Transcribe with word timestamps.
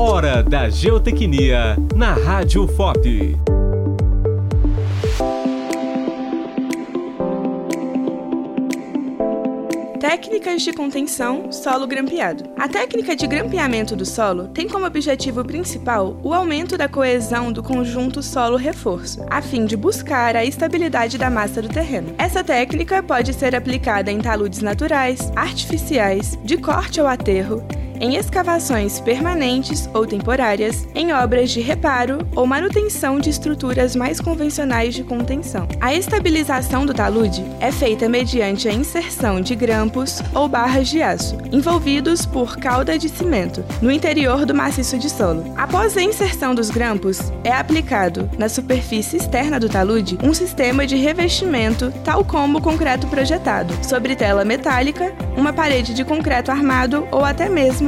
Hora 0.00 0.44
da 0.44 0.68
Geotecnia 0.68 1.76
na 1.92 2.12
Rádio 2.12 2.68
FOP. 2.68 3.36
Técnicas 9.98 10.62
de 10.62 10.72
contenção 10.72 11.50
solo 11.50 11.84
grampeado. 11.88 12.44
A 12.56 12.68
técnica 12.68 13.16
de 13.16 13.26
grampeamento 13.26 13.96
do 13.96 14.06
solo 14.06 14.46
tem 14.46 14.68
como 14.68 14.86
objetivo 14.86 15.44
principal 15.44 16.16
o 16.22 16.32
aumento 16.32 16.78
da 16.78 16.88
coesão 16.88 17.50
do 17.50 17.60
conjunto 17.60 18.22
solo-reforço, 18.22 19.26
a 19.28 19.42
fim 19.42 19.66
de 19.66 19.76
buscar 19.76 20.36
a 20.36 20.44
estabilidade 20.44 21.18
da 21.18 21.28
massa 21.28 21.60
do 21.60 21.68
terreno. 21.68 22.14
Essa 22.16 22.44
técnica 22.44 23.02
pode 23.02 23.32
ser 23.34 23.56
aplicada 23.56 24.12
em 24.12 24.20
taludes 24.20 24.62
naturais, 24.62 25.32
artificiais, 25.34 26.38
de 26.44 26.56
corte 26.56 27.00
ou 27.00 27.08
aterro, 27.08 27.66
em 28.00 28.16
escavações 28.16 29.00
permanentes 29.00 29.88
ou 29.92 30.06
temporárias, 30.06 30.86
em 30.94 31.12
obras 31.12 31.50
de 31.50 31.60
reparo 31.60 32.26
ou 32.34 32.46
manutenção 32.46 33.18
de 33.18 33.30
estruturas 33.30 33.94
mais 33.96 34.20
convencionais 34.20 34.94
de 34.94 35.02
contenção. 35.02 35.68
A 35.80 35.94
estabilização 35.94 36.86
do 36.86 36.94
talude 36.94 37.44
é 37.60 37.70
feita 37.72 38.08
mediante 38.08 38.68
a 38.68 38.72
inserção 38.72 39.40
de 39.40 39.54
grampos 39.54 40.22
ou 40.34 40.48
barras 40.48 40.88
de 40.88 41.02
aço, 41.02 41.36
envolvidos 41.52 42.24
por 42.24 42.56
cauda 42.56 42.98
de 42.98 43.08
cimento, 43.08 43.64
no 43.82 43.90
interior 43.90 44.44
do 44.44 44.54
maciço 44.54 44.98
de 44.98 45.10
solo. 45.10 45.52
Após 45.56 45.96
a 45.96 46.02
inserção 46.02 46.54
dos 46.54 46.70
grampos, 46.70 47.32
é 47.44 47.52
aplicado 47.52 48.28
na 48.38 48.48
superfície 48.48 49.16
externa 49.16 49.58
do 49.58 49.68
talude 49.68 50.18
um 50.22 50.34
sistema 50.34 50.86
de 50.86 50.96
revestimento, 50.96 51.92
tal 52.04 52.24
como 52.24 52.58
o 52.58 52.62
concreto 52.62 53.06
projetado, 53.06 53.74
sobre 53.82 54.14
tela 54.16 54.44
metálica, 54.44 55.12
uma 55.36 55.52
parede 55.52 55.94
de 55.94 56.04
concreto 56.04 56.50
armado 56.50 57.06
ou 57.10 57.24
até 57.24 57.48
mesmo 57.48 57.87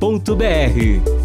radio.fop.br. 0.00 1.15